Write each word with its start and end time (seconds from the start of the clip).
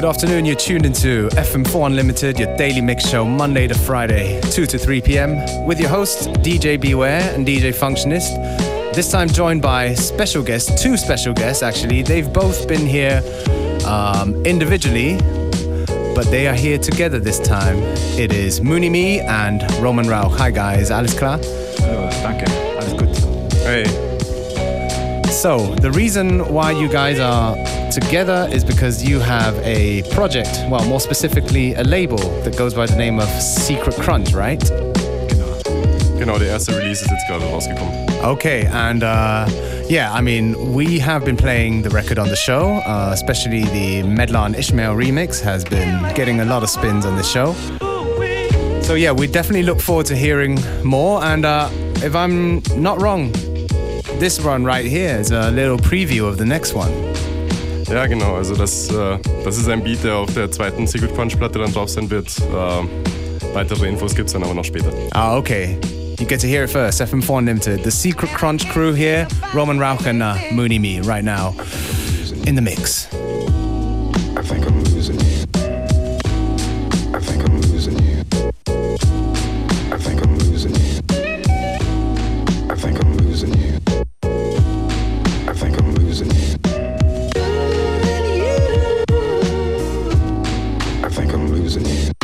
good 0.00 0.08
afternoon. 0.08 0.46
You're 0.46 0.56
tuned 0.56 0.86
into 0.86 1.28
FM4 1.32 1.88
Unlimited, 1.88 2.38
your 2.38 2.56
daily 2.56 2.80
mix 2.80 3.06
show, 3.06 3.22
Monday 3.22 3.68
to 3.68 3.74
Friday, 3.74 4.40
2 4.50 4.64
to 4.64 4.78
3 4.78 5.02
p.m., 5.02 5.66
with 5.66 5.78
your 5.78 5.90
hosts, 5.90 6.26
DJ 6.26 6.80
Beware 6.80 7.20
and 7.34 7.46
DJ 7.46 7.70
Functionist. 7.74 8.34
This 8.94 9.10
time 9.10 9.28
joined 9.28 9.60
by 9.60 9.92
special 9.92 10.42
guests, 10.42 10.82
two 10.82 10.96
special 10.96 11.34
guests 11.34 11.62
actually. 11.62 12.00
They've 12.00 12.32
both 12.32 12.66
been 12.66 12.86
here 12.86 13.20
um, 13.84 14.42
individually, 14.46 15.18
but 16.14 16.24
they 16.30 16.46
are 16.46 16.54
here 16.54 16.78
together 16.78 17.18
this 17.18 17.38
time. 17.38 17.76
It 18.18 18.32
is 18.32 18.62
Mooney 18.62 18.88
Me 18.88 19.20
and 19.20 19.60
Roman 19.82 20.08
Rauch. 20.08 20.34
Hi 20.38 20.50
guys, 20.50 20.90
alles 20.90 21.12
klar? 21.12 21.38
Hallo, 21.80 22.08
danke, 22.22 22.48
alles 22.78 22.94
gut. 22.94 23.14
Hey. 23.64 23.84
So, 25.30 25.74
the 25.74 25.90
reason 25.92 26.50
why 26.50 26.70
you 26.70 26.88
guys 26.88 27.20
are 27.20 27.54
together 27.90 28.48
is 28.52 28.64
because 28.64 29.02
you 29.02 29.20
have 29.20 29.56
a 29.58 30.02
project, 30.10 30.50
well, 30.68 30.84
more 30.86 31.00
specifically, 31.00 31.74
a 31.74 31.82
label 31.82 32.18
that 32.42 32.56
goes 32.56 32.74
by 32.74 32.86
the 32.86 32.96
name 32.96 33.18
of 33.18 33.28
Secret 33.40 33.96
Crunch, 33.96 34.32
right? 34.32 34.60
Genau. 35.28 36.18
Genau, 36.18 36.38
der 36.38 36.48
erste 36.48 36.76
Release 36.76 37.02
ist 37.02 37.10
jetzt 37.10 37.26
gerade 37.28 37.44
rausgekommen. 37.44 38.24
Okay, 38.24 38.66
and 38.66 39.02
uh, 39.02 39.46
yeah, 39.88 40.12
I 40.12 40.20
mean, 40.20 40.72
we 40.72 40.98
have 41.00 41.24
been 41.24 41.36
playing 41.36 41.82
the 41.82 41.90
record 41.90 42.18
on 42.18 42.28
the 42.28 42.36
show, 42.36 42.80
uh, 42.86 43.10
especially 43.12 43.64
the 43.64 44.02
Medlan 44.02 44.54
Ishmael 44.56 44.94
remix 44.94 45.40
has 45.40 45.64
been 45.64 46.02
getting 46.14 46.40
a 46.40 46.44
lot 46.44 46.62
of 46.62 46.70
spins 46.70 47.04
on 47.04 47.16
this 47.16 47.30
show. 47.30 47.54
So 48.82 48.94
yeah, 48.94 49.12
we 49.12 49.26
definitely 49.26 49.62
look 49.62 49.80
forward 49.80 50.06
to 50.06 50.16
hearing 50.16 50.58
more. 50.84 51.22
And 51.22 51.44
uh, 51.44 51.70
if 52.04 52.14
I'm 52.14 52.62
not 52.76 53.00
wrong, 53.00 53.32
this 54.18 54.38
one 54.44 54.64
right 54.64 54.84
here 54.84 55.16
is 55.16 55.30
a 55.30 55.50
little 55.50 55.78
preview 55.78 56.28
of 56.28 56.38
the 56.38 56.44
next 56.44 56.74
one. 56.74 57.09
Ja, 57.90 58.06
genau, 58.06 58.36
also 58.36 58.54
das, 58.54 58.88
äh, 58.90 59.18
das 59.44 59.58
ist 59.58 59.68
ein 59.68 59.82
Beat, 59.82 60.04
der 60.04 60.14
auf 60.16 60.32
der 60.32 60.50
zweiten 60.50 60.86
Secret 60.86 61.12
Crunch 61.14 61.36
Platte 61.36 61.58
dann 61.58 61.72
drauf 61.72 61.88
sein 61.88 62.08
wird. 62.08 62.28
Äh, 62.38 63.54
weitere 63.54 63.88
Infos 63.88 64.14
gibt 64.14 64.28
es 64.28 64.32
dann 64.32 64.44
aber 64.44 64.54
noch 64.54 64.64
später. 64.64 64.92
Ah, 65.10 65.36
okay. 65.36 65.76
You 66.20 66.26
get 66.26 66.40
to 66.40 66.46
hear 66.46 66.62
it 66.62 66.70
first. 66.70 67.02
FM4 67.02 67.38
Unlimited. 67.38 67.82
The 67.82 67.90
Secret 67.90 68.32
Crunch 68.32 68.68
crew 68.68 68.92
here. 68.92 69.26
Roman 69.54 69.80
Rauch 69.80 70.06
and 70.06 70.22
uh, 70.22 70.36
Mooney 70.52 70.78
Me 70.78 71.00
right 71.00 71.24
now 71.24 71.56
in 72.46 72.54
the 72.54 72.62
mix. 72.62 73.08
music. 91.78 92.19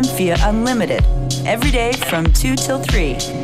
FM4 0.00 0.48
Unlimited, 0.48 1.04
every 1.46 1.70
day 1.70 1.92
from 1.92 2.24
2 2.32 2.56
till 2.56 2.82
3. 2.82 3.39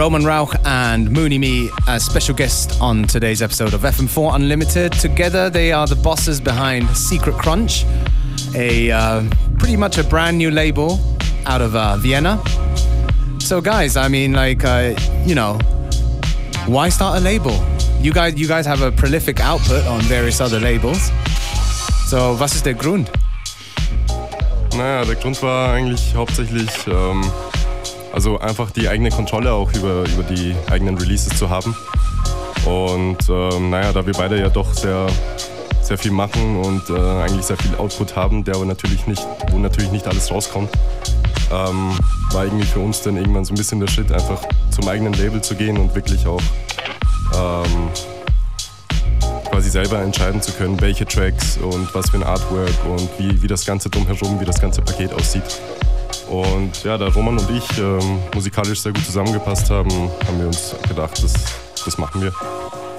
Roman 0.00 0.24
Rauch 0.24 0.56
and 0.64 1.10
Mooney 1.10 1.36
Me 1.36 1.68
as 1.86 2.02
special 2.02 2.34
guests 2.34 2.80
on 2.80 3.02
today's 3.02 3.42
episode 3.42 3.74
of 3.74 3.82
FM4 3.82 4.34
Unlimited. 4.34 4.92
Together, 4.92 5.50
they 5.50 5.72
are 5.72 5.86
the 5.86 5.94
bosses 5.94 6.40
behind 6.40 6.88
Secret 6.96 7.36
Crunch, 7.36 7.84
a 8.54 8.90
uh, 8.90 9.22
pretty 9.58 9.76
much 9.76 9.98
a 9.98 10.04
brand 10.04 10.38
new 10.38 10.50
label 10.50 10.98
out 11.44 11.60
of 11.60 11.76
uh, 11.76 11.98
Vienna. 11.98 12.42
So, 13.40 13.60
guys, 13.60 13.98
I 13.98 14.08
mean, 14.08 14.32
like, 14.32 14.64
uh, 14.64 14.94
you 15.26 15.34
know, 15.34 15.58
why 16.66 16.88
start 16.88 17.18
a 17.18 17.20
label? 17.20 17.62
You 18.00 18.14
guys, 18.14 18.40
you 18.40 18.48
guys 18.48 18.64
have 18.64 18.80
a 18.80 18.90
prolific 18.90 19.38
output 19.38 19.86
on 19.86 20.00
various 20.04 20.40
other 20.40 20.60
labels. 20.60 21.10
So, 22.06 22.32
was 22.40 22.54
ist 22.54 22.64
der 22.64 22.72
Grund? 22.72 23.10
Naja, 24.74 25.04
der 25.04 25.16
Grund 25.16 25.42
war 25.42 25.74
eigentlich 25.74 26.14
hauptsächlich. 26.14 26.70
Ähm 26.86 27.22
Also 28.12 28.38
einfach 28.38 28.70
die 28.70 28.88
eigene 28.88 29.10
Kontrolle 29.10 29.52
auch 29.52 29.72
über, 29.74 30.04
über 30.04 30.22
die 30.22 30.54
eigenen 30.70 30.98
Releases 30.98 31.38
zu 31.38 31.48
haben. 31.48 31.76
Und 32.66 33.18
ähm, 33.28 33.70
naja, 33.70 33.92
da 33.92 34.04
wir 34.04 34.12
beide 34.12 34.38
ja 34.38 34.48
doch 34.48 34.74
sehr, 34.74 35.06
sehr 35.82 35.96
viel 35.96 36.10
machen 36.10 36.56
und 36.62 36.90
äh, 36.90 36.98
eigentlich 37.22 37.44
sehr 37.44 37.56
viel 37.56 37.74
Output 37.76 38.16
haben, 38.16 38.44
der 38.44 38.56
aber 38.56 38.66
natürlich 38.66 39.06
nicht, 39.06 39.26
wo 39.50 39.58
natürlich 39.58 39.92
nicht 39.92 40.06
alles 40.06 40.30
rauskommt, 40.30 40.70
ähm, 41.50 41.98
war 42.32 42.44
irgendwie 42.44 42.66
für 42.66 42.80
uns 42.80 43.02
dann 43.02 43.16
irgendwann 43.16 43.44
so 43.44 43.54
ein 43.54 43.56
bisschen 43.56 43.80
der 43.80 43.88
Schritt, 43.88 44.12
einfach 44.12 44.40
zum 44.70 44.88
eigenen 44.88 45.12
Label 45.14 45.40
zu 45.40 45.54
gehen 45.54 45.78
und 45.78 45.94
wirklich 45.94 46.26
auch 46.26 46.42
ähm, 47.34 47.88
quasi 49.50 49.70
selber 49.70 50.00
entscheiden 50.00 50.40
zu 50.42 50.52
können, 50.52 50.80
welche 50.80 51.06
Tracks 51.06 51.58
und 51.58 51.92
was 51.94 52.10
für 52.10 52.18
ein 52.18 52.22
Artwork 52.22 52.84
und 52.84 53.08
wie, 53.18 53.42
wie 53.42 53.46
das 53.46 53.64
Ganze 53.64 53.88
drumherum, 53.88 54.40
wie 54.40 54.44
das 54.44 54.60
ganze 54.60 54.82
Paket 54.82 55.12
aussieht. 55.12 55.60
Und 56.28 56.84
ja, 56.84 56.96
da 56.96 57.08
Roman 57.08 57.38
und 57.38 57.50
ich 57.50 57.78
ähm, 57.78 58.18
musikalisch 58.34 58.80
sehr 58.80 58.92
gut 58.92 59.04
zusammengepasst 59.04 59.70
haben, 59.70 59.90
haben 60.26 60.38
wir 60.38 60.46
uns 60.46 60.74
gedacht, 60.88 61.22
das, 61.22 61.34
das 61.84 61.98
machen 61.98 62.22
wir. 62.22 62.32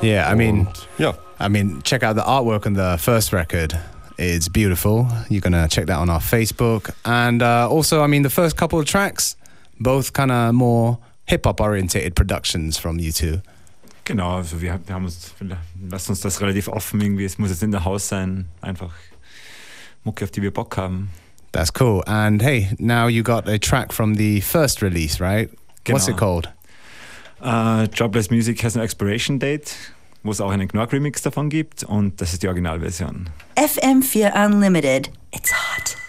Yeah, 0.04 0.32
I 0.32 0.36
mean, 0.36 0.68
und, 0.68 0.88
ja. 0.98 1.14
I 1.40 1.48
mean, 1.50 1.82
check 1.84 2.04
out 2.04 2.16
the 2.16 2.24
artwork 2.24 2.66
on 2.66 2.76
the 2.76 2.98
first 2.98 3.32
record. 3.34 3.78
It's 4.18 4.50
beautiful. 4.50 5.08
You're 5.30 5.42
gonna 5.42 5.68
check 5.68 5.88
that 5.88 6.00
on 6.00 6.10
our 6.10 6.20
Facebook, 6.20 6.94
and 7.06 7.42
uh, 7.42 7.68
also, 7.70 8.04
I 8.04 8.08
mean, 8.08 8.24
the 8.24 8.30
first 8.30 8.58
couple 8.58 8.80
of 8.80 8.86
tracks, 8.86 9.36
both 9.80 10.14
kind 10.14 10.32
of 10.32 10.54
more 10.54 10.98
hip 11.26 11.46
hop 11.46 11.62
orientated 11.62 12.16
productions 12.16 12.78
from 12.78 13.00
you 13.00 13.12
two. 13.12 13.42
Genau, 14.04 14.38
also 14.38 14.60
wir, 14.60 14.80
wir 14.86 14.96
haben 14.96 15.06
uns, 15.06 15.34
lasst 15.90 16.10
uns 16.10 16.22
das 16.22 16.42
relativ 16.42 16.68
offen 16.68 17.00
irgendwie. 17.02 17.26
Es 17.26 17.38
muss 17.38 17.50
jetzt 17.50 17.64
in 17.64 17.72
der 17.72 17.86
Haus 17.86 18.08
sein, 18.08 18.48
einfach 18.62 18.92
Mucke, 20.04 20.26
auf 20.26 20.32
die 20.32 20.42
wir 20.42 20.52
Bock 20.52 20.78
haben. 20.78 21.10
That's 21.52 21.72
cool. 21.72 22.04
And 22.08 22.42
hey, 22.42 22.70
now 22.80 23.08
you 23.08 23.24
got 23.24 23.48
a 23.48 23.60
track 23.60 23.92
from 23.92 24.16
the 24.16 24.42
first 24.42 24.82
release, 24.82 25.20
right? 25.20 25.50
Genau. 25.84 25.96
What's 25.96 26.08
it 26.08 26.18
called? 26.18 26.50
Uh, 27.42 27.88
Jobless 27.88 28.30
Music 28.30 28.62
has 28.62 28.76
an 28.76 28.82
expiration 28.82 29.40
date, 29.40 29.76
wo 30.24 30.32
es 30.32 30.40
auch 30.40 30.52
einen 30.52 30.68
Knork 30.68 30.94
Remix 30.94 31.22
davon 31.22 31.50
gibt 31.50 31.84
und 31.84 32.22
das 32.22 32.34
ist 32.34 32.44
die 32.44 32.48
Originalversion. 32.48 33.30
FM4 33.56 34.46
Unlimited. 34.46 35.10
It's 35.34 35.52
hot. 35.52 36.01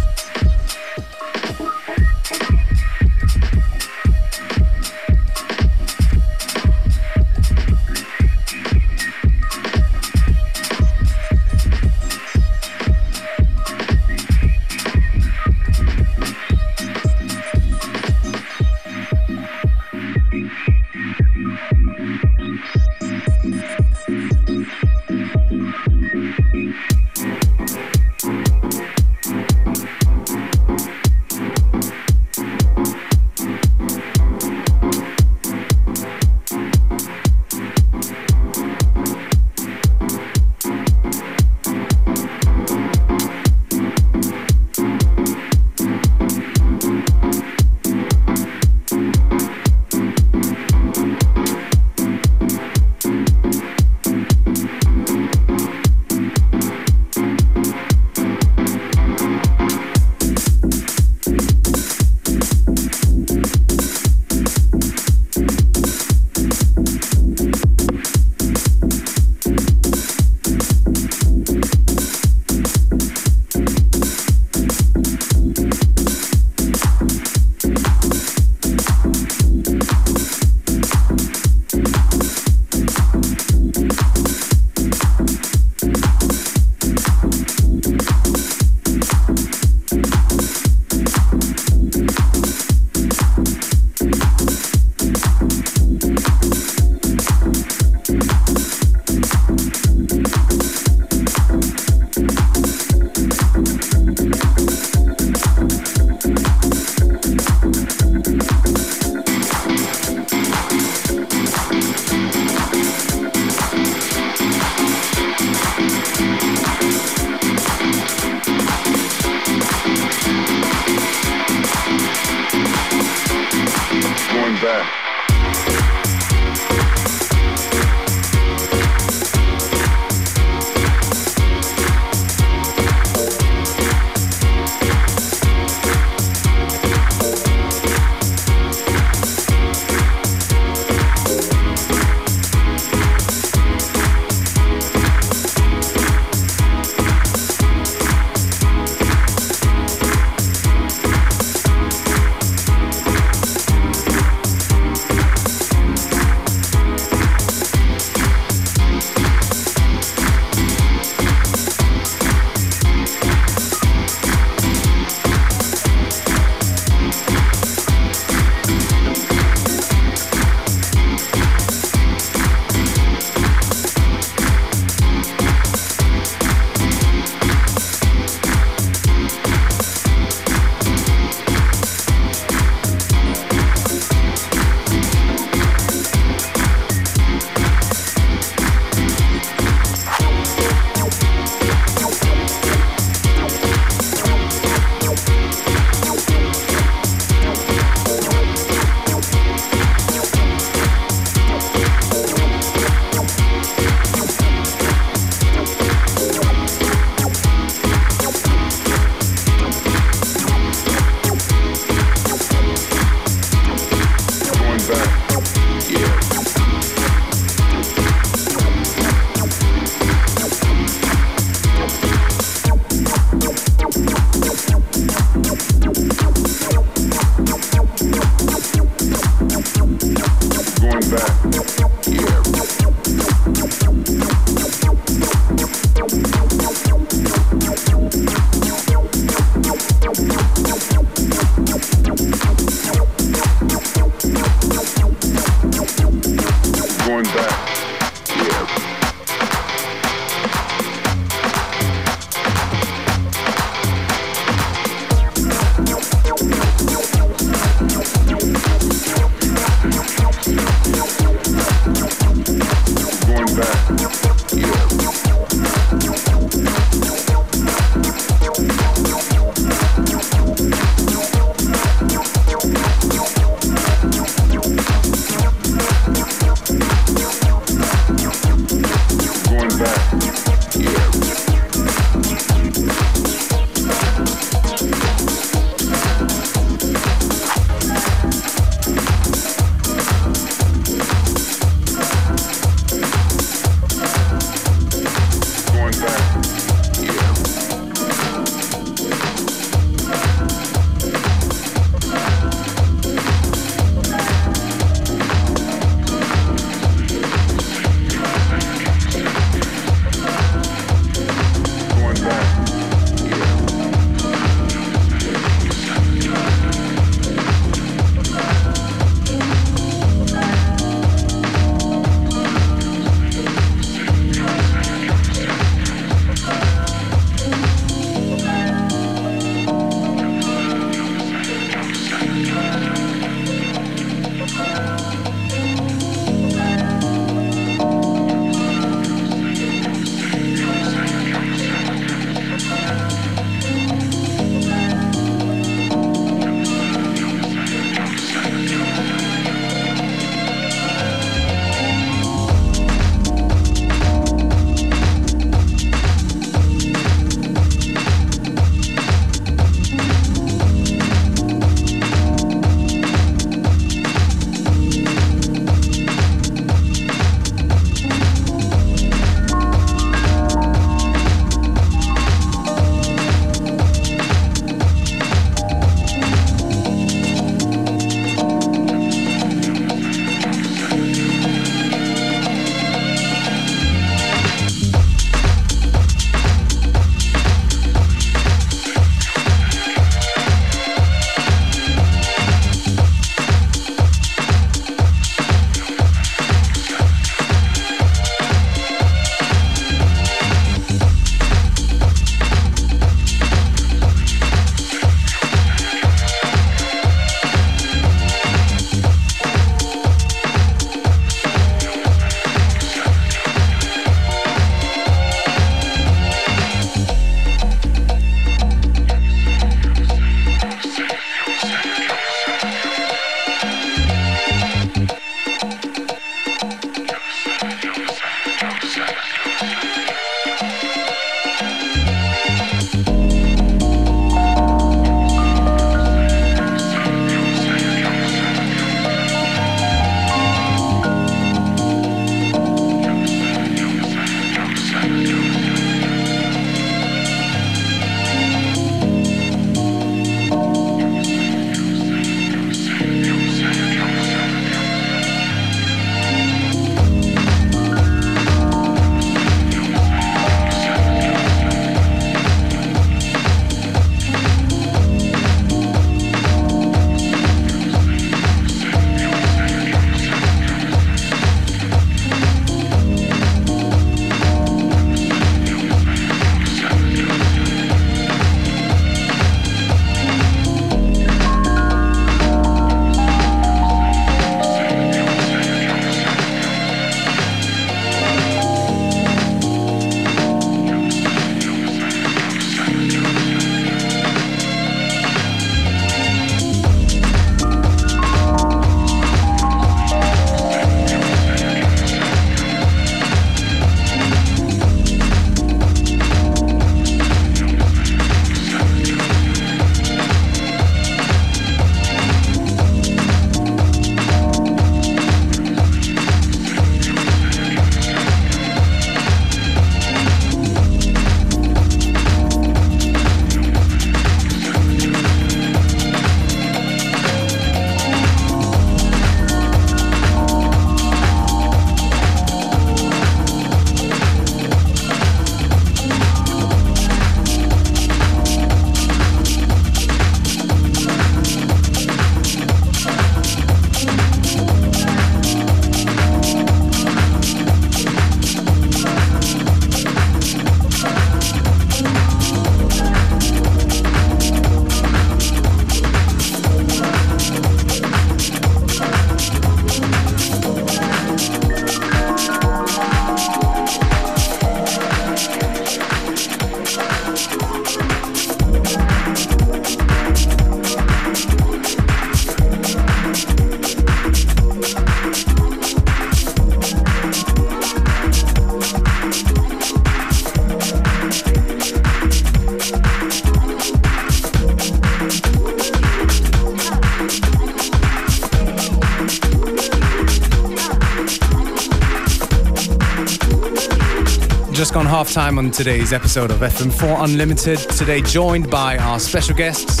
Just 594.88 594.94
gone 594.94 595.04
half 595.04 595.30
time 595.30 595.58
on 595.58 595.70
today's 595.70 596.14
episode 596.14 596.50
of 596.50 596.60
FM4 596.60 597.22
Unlimited. 597.24 597.78
Today, 597.78 598.22
joined 598.22 598.70
by 598.70 598.96
our 598.96 599.20
special 599.20 599.54
guests, 599.54 600.00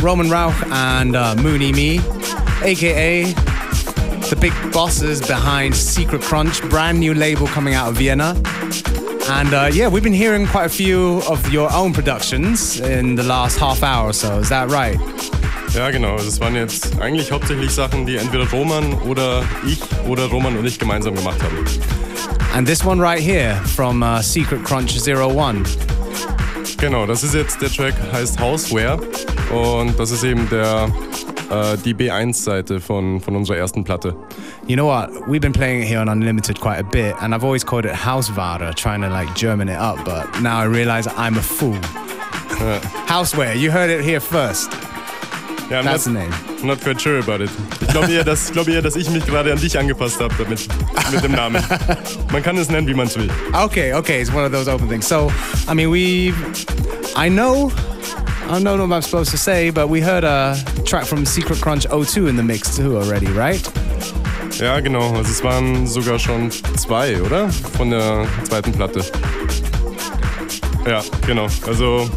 Roman 0.00 0.30
Rauch 0.30 0.54
and 0.70 1.16
uh, 1.16 1.34
Mooney 1.34 1.72
Me, 1.72 1.98
aka 2.62 3.24
the 3.24 4.38
big 4.40 4.52
bosses 4.72 5.20
behind 5.26 5.74
Secret 5.74 6.22
Crunch, 6.22 6.62
brand 6.70 7.00
new 7.00 7.14
label 7.14 7.48
coming 7.48 7.74
out 7.74 7.88
of 7.88 7.96
Vienna. 7.96 8.40
And 9.28 9.52
uh, 9.52 9.70
yeah, 9.72 9.88
we've 9.88 10.04
been 10.04 10.12
hearing 10.12 10.46
quite 10.46 10.66
a 10.66 10.68
few 10.68 11.20
of 11.28 11.52
your 11.52 11.72
own 11.72 11.92
productions 11.92 12.78
in 12.78 13.16
the 13.16 13.24
last 13.24 13.58
half 13.58 13.82
hour 13.82 14.10
or 14.10 14.12
so. 14.12 14.38
Is 14.38 14.50
that 14.50 14.70
right? 14.70 15.00
Ja, 15.74 15.90
genau. 15.90 16.16
Das 16.16 16.38
waren 16.38 16.54
jetzt 16.54 17.00
eigentlich 17.00 17.32
hauptsächlich 17.32 17.72
Sachen, 17.72 18.06
die 18.06 18.16
entweder 18.16 18.48
Roman 18.50 18.94
oder 19.02 19.42
ich 19.66 19.80
oder 20.06 20.26
Roman 20.26 20.56
und 20.56 20.64
ich 20.64 20.78
gemeinsam 20.78 21.16
gemacht 21.16 21.42
haben. 21.42 21.64
And 22.54 22.66
this 22.66 22.84
one 22.84 23.00
right 23.00 23.20
here 23.20 23.54
from 23.76 24.02
uh, 24.02 24.22
Secret 24.22 24.64
Crunch 24.64 24.96
01. 24.96 25.76
Genau, 26.78 27.06
das 27.06 27.22
ist 27.22 27.34
jetzt 27.34 27.60
der 27.60 27.70
Track, 27.70 27.94
heißt 28.12 28.40
Houseware 28.40 28.98
und 29.50 29.98
das 29.98 30.10
ist 30.10 30.24
eben 30.24 30.48
der 30.48 30.88
äh, 31.50 31.76
die 31.78 31.94
B1-Seite 31.94 32.80
von, 32.80 33.20
von 33.20 33.36
unserer 33.36 33.56
ersten 33.56 33.84
Platte. 33.84 34.14
You 34.66 34.76
know 34.76 34.86
what? 34.86 35.10
We've 35.26 35.40
been 35.40 35.52
playing 35.52 35.82
it 35.82 35.88
here 35.88 36.00
on 36.00 36.08
Unlimited 36.08 36.60
quite 36.60 36.78
a 36.78 36.84
bit, 36.84 37.14
and 37.20 37.34
I've 37.34 37.44
always 37.44 37.64
called 37.64 37.84
it 37.84 37.92
Hausware, 37.92 38.74
trying 38.74 39.02
to 39.02 39.08
like 39.08 39.34
German 39.34 39.68
it 39.68 39.78
up, 39.78 40.04
but 40.04 40.40
now 40.40 40.58
I 40.58 40.64
realize 40.64 41.08
I'm 41.16 41.36
a 41.36 41.42
fool. 41.42 41.78
Houseware, 43.06 43.58
you 43.58 43.70
heard 43.70 43.90
it 43.90 44.04
here 44.04 44.20
first. 44.20 44.70
Ja, 45.70 45.80
I'm 45.80 45.84
That's 45.84 46.06
not, 46.06 46.14
name. 46.14 46.32
I'm 46.60 46.66
not 46.66 46.80
quite 46.80 46.98
sure 46.98 47.18
about 47.18 47.42
it. 47.42 47.50
Ich 47.82 47.88
glaube 47.88 48.10
eher, 48.10 48.24
dass, 48.24 48.46
ich 48.46 48.52
glaub 48.52 48.68
eher, 48.68 48.80
dass 48.80 48.96
ich 48.96 49.10
mich 49.10 49.26
gerade 49.26 49.52
an 49.52 49.58
dich 49.58 49.78
angepasst 49.78 50.18
habe 50.18 50.34
damit, 50.38 50.66
mit 51.12 51.22
dem 51.22 51.32
Namen. 51.32 51.62
Man 52.32 52.42
kann 52.42 52.56
es 52.56 52.70
nennen, 52.70 52.86
wie 52.86 52.94
man 52.94 53.06
es 53.06 53.18
will. 53.18 53.28
Okay, 53.52 53.92
okay, 53.92 54.22
it's 54.22 54.32
one 54.32 54.44
of 54.46 54.52
those 54.52 54.66
open 54.66 54.88
things. 54.88 55.06
So, 55.06 55.30
I 55.70 55.74
mean, 55.74 55.90
we, 55.90 56.32
I 57.16 57.28
know, 57.28 57.70
I 58.48 58.52
don't 58.52 58.64
know 58.64 58.76
what 58.86 58.92
I'm 58.92 59.02
supposed 59.02 59.30
to 59.32 59.36
say, 59.36 59.68
but 59.70 59.88
we 59.88 60.00
heard 60.00 60.24
a 60.24 60.56
track 60.86 61.04
from 61.04 61.26
Secret 61.26 61.60
Crunch 61.60 61.86
02 61.86 62.28
in 62.28 62.36
the 62.36 62.42
mix 62.42 62.74
too 62.74 62.96
already, 62.96 63.26
right? 63.26 63.62
Ja, 64.58 64.80
genau. 64.80 65.14
Also 65.14 65.30
es 65.30 65.44
waren 65.44 65.86
sogar 65.86 66.18
schon 66.18 66.50
zwei, 66.50 67.20
oder? 67.20 67.50
Von 67.76 67.90
der 67.90 68.26
zweiten 68.44 68.72
Platte. 68.72 69.04
Ja, 70.86 71.02
genau. 71.26 71.46
Also 71.66 72.10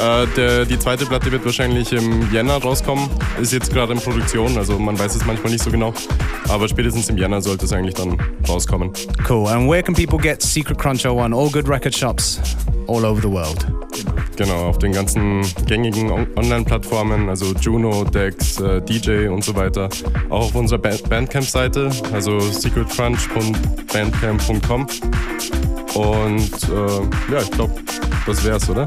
äh, 0.00 0.26
der, 0.36 0.64
die 0.64 0.78
zweite 0.78 1.04
Platte 1.06 1.30
wird 1.32 1.44
wahrscheinlich 1.44 1.92
im 1.92 2.30
Jänner 2.32 2.54
rauskommen. 2.56 3.08
Ist 3.40 3.52
jetzt 3.52 3.72
gerade 3.72 3.92
in 3.92 4.00
Produktion, 4.00 4.56
also 4.56 4.78
man 4.78 4.98
weiß 4.98 5.14
es 5.14 5.24
manchmal 5.26 5.52
nicht 5.52 5.62
so 5.64 5.70
genau. 5.70 5.92
Aber 6.48 6.66
spätestens 6.68 7.08
im 7.08 7.18
Jänner 7.18 7.40
sollte 7.42 7.64
es 7.66 7.72
eigentlich 7.72 7.94
dann 7.94 8.16
rauskommen. 8.48 8.90
Cool. 9.28 9.46
And 9.48 9.68
where 9.68 9.82
can 9.82 9.94
people 9.94 10.18
get 10.18 10.42
Secret 10.42 10.78
Crunch 10.78 11.04
01? 11.04 11.34
All 11.34 11.50
good 11.50 11.68
record 11.68 11.94
shops 11.94 12.40
all 12.88 13.04
over 13.04 13.20
the 13.20 13.30
world. 13.30 13.66
Genau, 14.36 14.68
auf 14.68 14.78
den 14.78 14.92
ganzen 14.92 15.42
gängigen 15.66 16.10
On- 16.12 16.26
Online-Plattformen, 16.36 17.28
also 17.28 17.52
Juno, 17.60 18.04
Dex, 18.04 18.60
äh, 18.60 18.80
DJ 18.80 19.26
und 19.28 19.42
so 19.44 19.54
weiter. 19.56 19.88
Auch 20.30 20.44
auf 20.46 20.54
unserer 20.54 20.78
Band 20.78 21.10
Bandcamp-Seite, 21.10 21.90
also 22.12 22.38
secretcrunch.bandcamp.com. 22.38 24.86
Und 25.94 26.52
äh, 26.68 27.32
ja, 27.32 27.40
ich 27.42 27.50
glaube, 27.50 27.74
das 28.26 28.44
wär's, 28.44 28.68
oder? 28.70 28.86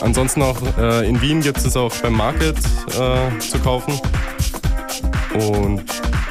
Ansonsten 0.00 0.42
auch 0.42 0.60
äh, 0.78 1.08
in 1.08 1.20
Wien 1.20 1.40
gibt 1.40 1.58
es 1.58 1.76
auch 1.76 1.94
beim 1.96 2.14
Market 2.14 2.56
äh, 2.88 3.38
zu 3.38 3.58
kaufen. 3.58 3.92
Und 5.34 5.84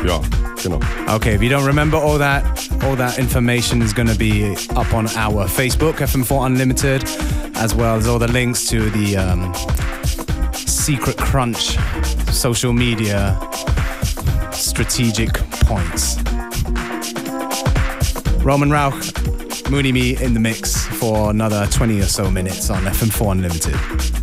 ja, 0.06 0.20
genau. 0.62 0.80
Okay, 1.08 1.36
you 1.36 1.50
don't 1.50 1.66
remember 1.66 1.98
all 1.98 2.18
that, 2.18 2.44
all 2.84 2.96
that 2.96 3.18
information 3.18 3.82
is 3.82 3.94
going 3.94 4.08
to 4.08 4.18
be 4.18 4.56
up 4.76 4.94
on 4.94 5.08
our 5.18 5.48
Facebook, 5.48 5.96
FM4 5.98 6.46
Unlimited, 6.46 7.04
as 7.56 7.76
well 7.76 7.98
as 7.98 8.08
all 8.08 8.20
the 8.20 8.32
links 8.32 8.66
to 8.66 8.90
the 8.92 9.18
um, 9.18 9.54
Secret 10.54 11.18
Crunch 11.18 11.78
social 12.32 12.74
media 12.74 13.38
strategic 14.52 15.34
points. 15.66 16.18
Roman 18.44 18.72
Rauch, 18.72 19.70
Mooney 19.70 19.92
Me 19.92 20.16
in 20.22 20.34
the 20.34 20.40
mix 20.40 20.81
for 21.02 21.32
another 21.32 21.66
20 21.72 22.00
or 22.00 22.04
so 22.04 22.30
minutes 22.30 22.70
on 22.70 22.84
FM4 22.84 23.32
Unlimited. 23.32 24.21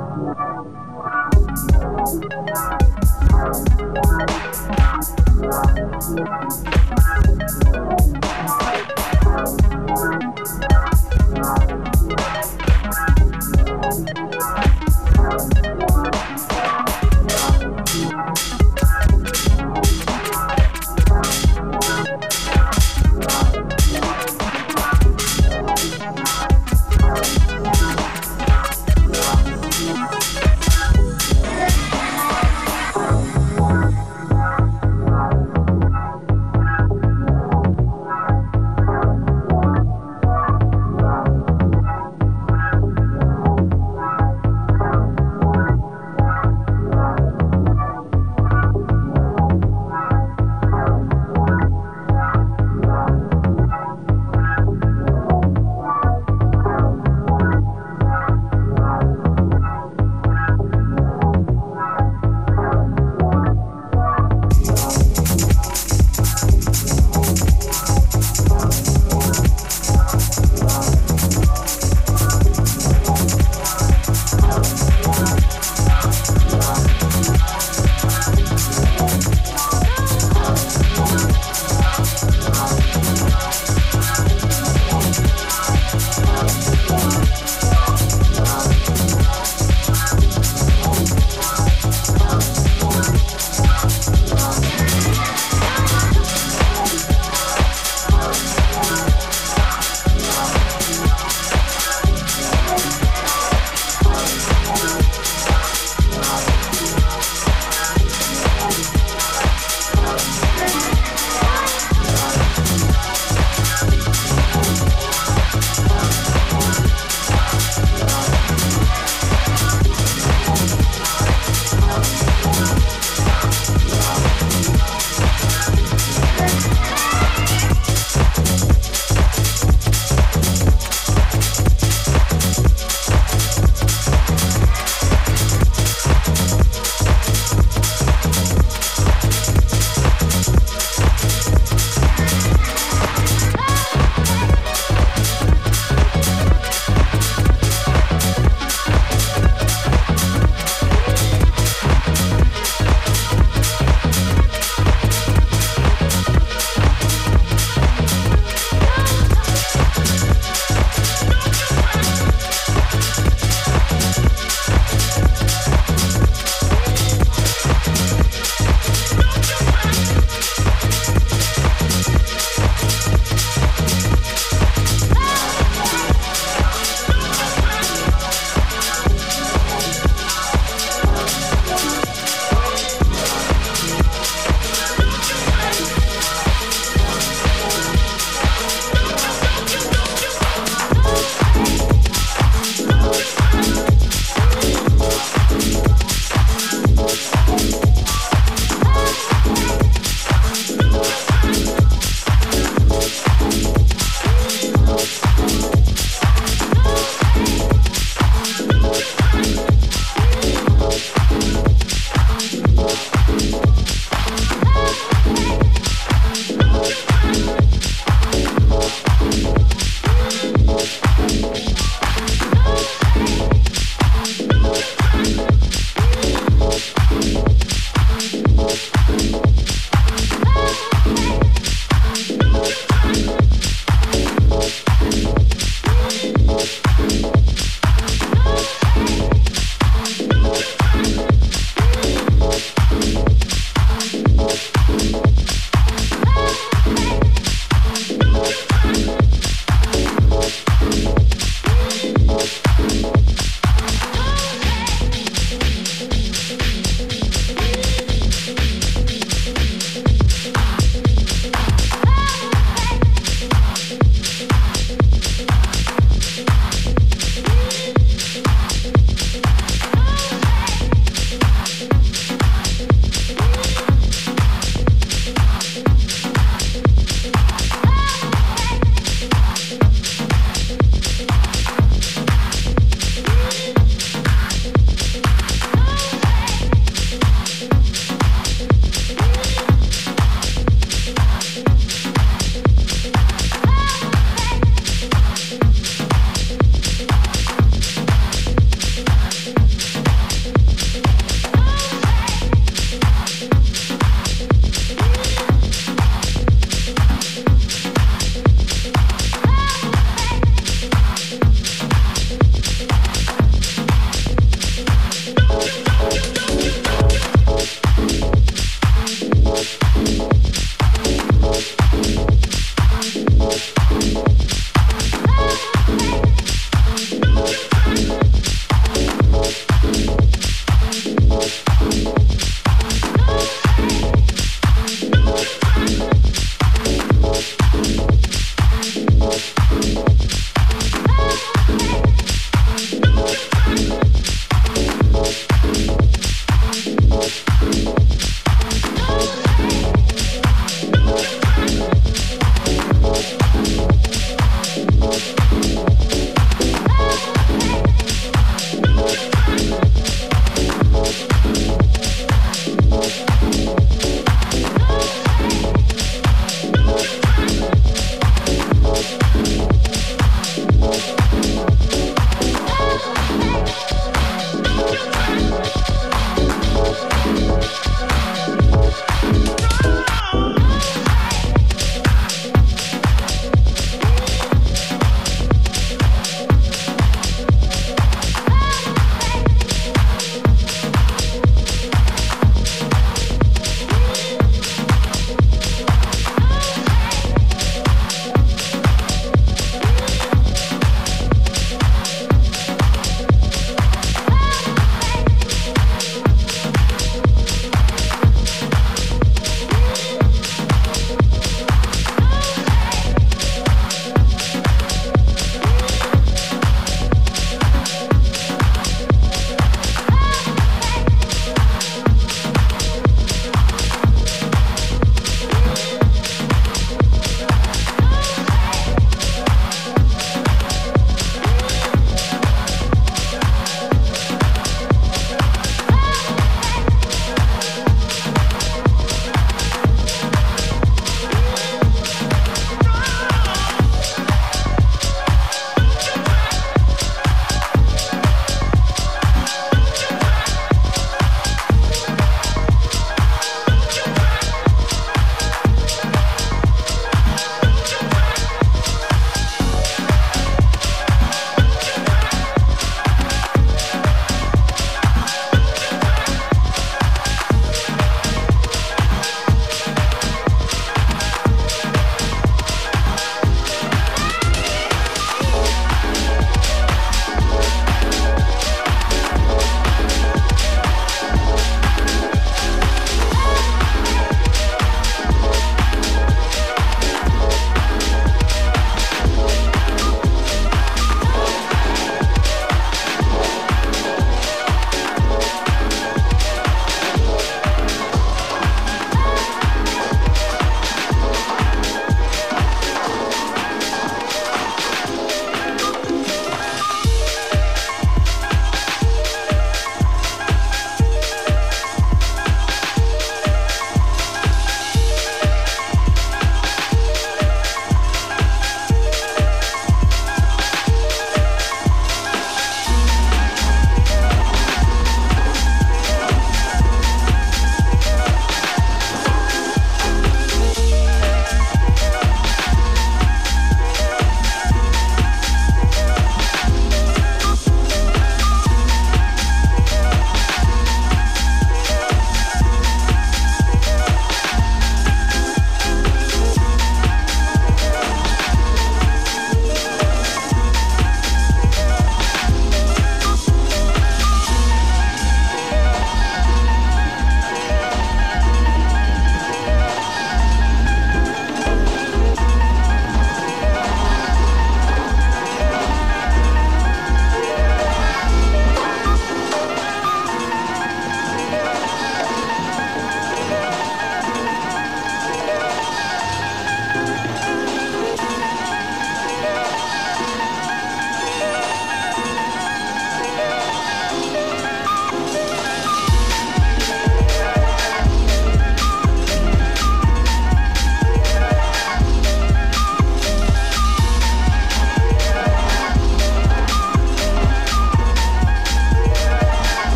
you. 7.91 8.00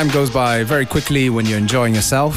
Time 0.00 0.08
goes 0.14 0.30
by 0.30 0.64
very 0.64 0.86
quickly 0.86 1.28
when 1.28 1.44
you're 1.44 1.58
enjoying 1.58 1.94
yourself. 1.94 2.34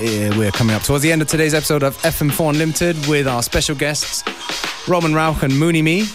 Uh, 0.00 0.34
We're 0.38 0.50
coming 0.50 0.74
up 0.74 0.82
towards 0.82 1.02
the 1.02 1.12
end 1.12 1.20
of 1.20 1.28
today's 1.28 1.52
episode 1.52 1.82
of 1.82 1.94
FM4 1.98 2.50
Unlimited 2.50 2.96
with 3.06 3.26
our 3.26 3.42
special 3.42 3.76
guests, 3.76 4.24
Roman 4.88 5.12
Rauch 5.14 5.42
and 5.42 5.58
Mooney 5.58 5.82
Me. 5.82 6.08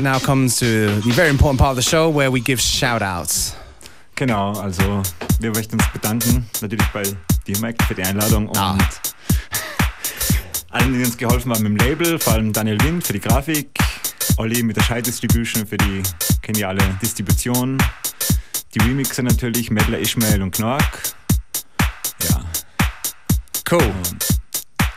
Now 0.00 0.18
comes 0.18 0.58
to 0.58 0.86
the 1.02 1.12
very 1.12 1.28
important 1.28 1.60
part 1.60 1.70
of 1.70 1.76
the 1.76 1.82
show 1.82 2.10
where 2.10 2.32
we 2.32 2.40
give 2.40 2.60
shout 2.60 3.02
outs. 3.02 3.54
Genau, 4.16 4.52
also 4.60 5.00
wir 5.38 5.52
möchten 5.54 5.76
uns 5.76 5.86
bedanken, 5.92 6.46
natürlich 6.60 6.86
bei 6.92 7.02
D-Mac 7.46 7.80
für 7.86 7.94
die 7.94 8.02
Einladung 8.02 8.48
und 8.48 8.58
Ah. 8.58 8.76
allen, 10.70 10.92
die 10.98 11.04
uns 11.04 11.16
geholfen 11.16 11.52
haben 11.52 11.62
mit 11.62 11.80
dem 11.80 11.86
Label, 11.88 12.18
vor 12.18 12.32
allem 12.32 12.52
Daniel 12.52 12.78
Wind 12.82 13.06
für 13.06 13.12
die 13.12 13.20
Grafik, 13.20 13.78
Olli 14.38 14.62
mit 14.64 14.76
der 14.76 14.82
Schei 14.82 15.00
Distribution 15.00 15.64
für 15.66 15.76
die 15.76 16.02
geniale 16.42 16.82
Distribution, 17.00 17.78
die 18.74 18.78
Remixer 18.80 19.22
natürlich, 19.22 19.70
Medler 19.70 19.98
Ishmael 19.98 20.42
und 20.42 20.54
Knork. 20.54 21.02
Ja, 22.28 22.44
Cool. 23.70 23.92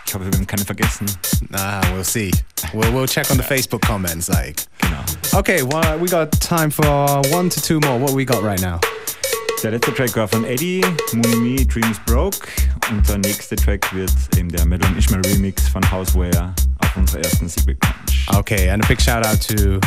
ich 0.05 0.13
hoffe, 0.13 0.25
wir 0.25 0.37
haben 0.37 0.47
keine 0.47 0.65
vergessen. 0.65 1.05
Ah, 1.53 1.81
we'll 1.95 2.03
see. 2.03 2.31
We'll, 2.73 2.91
we'll 2.93 3.07
check 3.07 3.29
on 3.31 3.37
the 3.37 3.43
Facebook 3.43 3.81
comments. 3.81 4.27
Like, 4.27 4.63
Genau. 4.79 5.03
okay, 5.39 5.61
well, 5.63 5.99
we 5.99 6.07
got 6.09 6.31
time 6.39 6.69
for 6.71 6.85
one 7.31 7.49
to 7.49 7.61
two 7.61 7.79
more. 7.81 7.99
What 7.99 8.13
we 8.13 8.25
got 8.25 8.43
right 8.43 8.61
now? 8.61 8.79
Der 9.61 9.71
letzte 9.71 9.93
Track 9.93 10.15
war 10.17 10.27
von 10.27 10.43
Eddie, 10.43 10.81
Mooney 11.13 11.35
Me, 11.57 11.65
Dreams 11.65 11.97
Broke. 12.05 12.47
Und 12.91 13.07
der 13.07 13.17
nächste 13.19 13.55
Track 13.55 13.93
wird 13.93 14.11
eben 14.37 14.49
der 14.49 14.65
Melon 14.65 14.97
Ishmael 14.97 15.21
Remix 15.25 15.67
von 15.69 15.81
Houseware 15.89 16.53
auf 16.79 16.97
unserer 16.97 17.21
ersten 17.23 17.47
Secret 17.47 17.79
Crunch. 17.79 18.27
Okay, 18.39 18.69
and 18.69 18.83
a 18.83 18.87
big 18.87 18.99
shout 19.01 19.25
out 19.25 19.39
to 19.47 19.79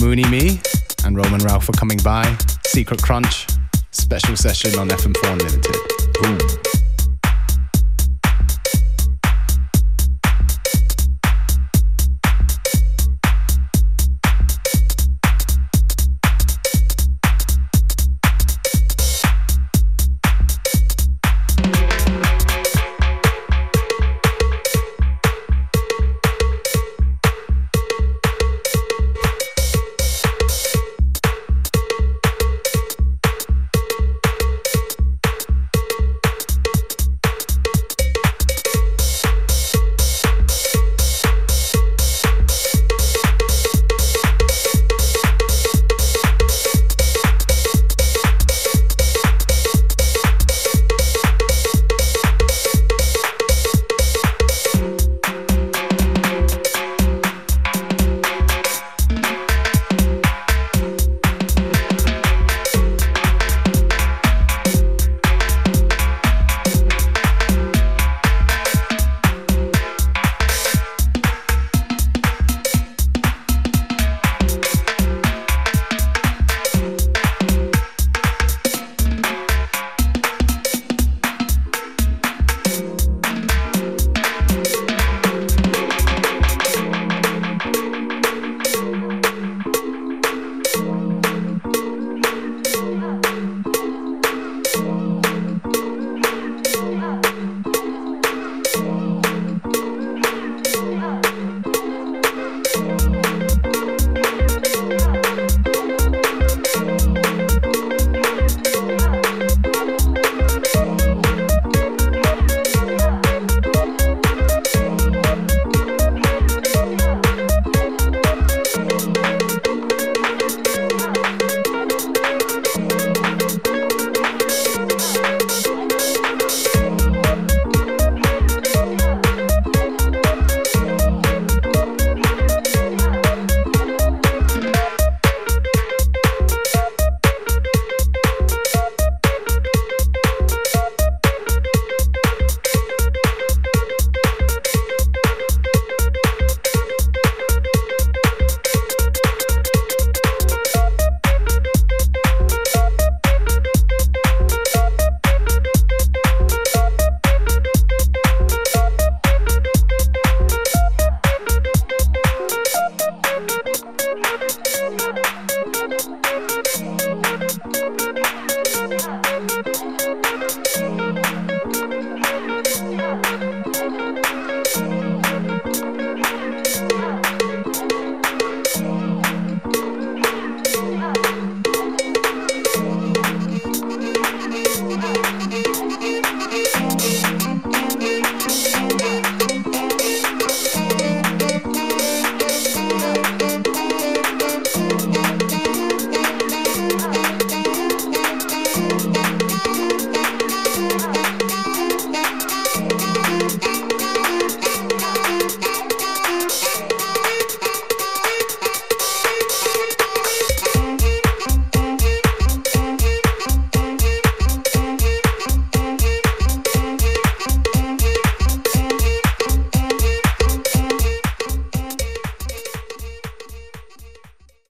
Mooney 0.00 0.26
Me 0.28 0.58
and 1.04 1.16
Roman 1.16 1.40
Ralph 1.40 1.64
for 1.64 1.72
coming 1.72 1.98
by. 1.98 2.36
Secret 2.64 3.02
Crunch 3.02 3.46
special 3.90 4.36
session 4.36 4.78
on 4.78 4.88
FM4 4.88 5.32
Unlimited. 5.32 5.76
Boom. 6.20 6.73